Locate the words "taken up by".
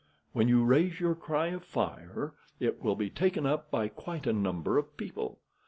3.11-3.87